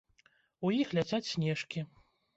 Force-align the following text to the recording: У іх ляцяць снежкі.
У 0.69 0.71
іх 0.79 0.95
ляцяць 0.99 1.23
снежкі. 1.33 1.87